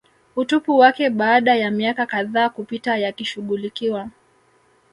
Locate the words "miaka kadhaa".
1.71-2.49